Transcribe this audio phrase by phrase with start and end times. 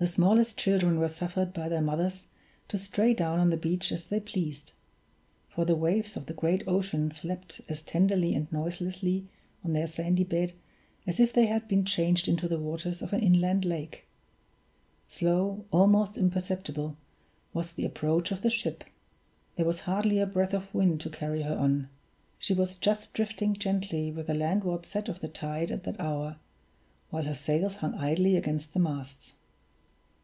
[0.00, 2.26] The smallest children were suffered by their mothers
[2.68, 4.72] to stray down on the beach as they pleased;
[5.50, 9.26] for the waves of the great ocean slept as tenderly and noiselessly
[9.62, 10.54] on their sandy bed
[11.06, 14.06] as if they had been changed into the waters of an inland lake.
[15.06, 16.96] Slow, almost imperceptible,
[17.52, 18.84] was the approach of the ship
[19.56, 21.90] there was hardly a breath of wind to carry her on
[22.38, 26.36] she was just drifting gently with the landward set of the tide at that hour,
[27.10, 29.34] while her sails hung idly against the masts.